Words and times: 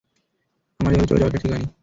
আমার 0.79 0.91
এভাবে 0.93 1.07
চলে 1.09 1.19
যাওয়াটা 1.19 1.39
ঠিক 1.41 1.51
হয়নি। 1.51 1.67